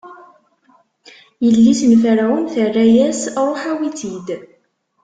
[1.43, 4.27] Yelli-s n Ferɛun terra-as: Ruḥ awi-tt-id!